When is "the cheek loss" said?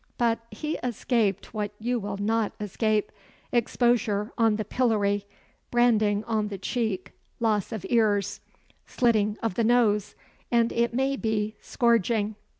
6.47-7.71